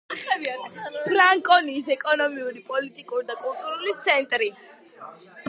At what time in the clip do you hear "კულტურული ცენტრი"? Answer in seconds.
3.45-4.51